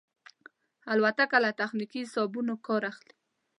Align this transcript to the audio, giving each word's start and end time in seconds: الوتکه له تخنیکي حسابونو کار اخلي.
الوتکه 0.91 1.37
له 1.43 1.51
تخنیکي 1.59 1.99
حسابونو 2.05 2.53
کار 2.65 2.83
اخلي. 2.91 3.13